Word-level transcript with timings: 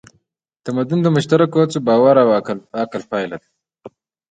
تمدن 0.65 0.99
د 1.03 1.07
مشترکو 1.15 1.57
هڅو، 1.61 1.77
باور 1.87 2.15
او 2.23 2.27
عقل 2.81 3.01
پایله 3.11 3.37
ده. 3.41 3.47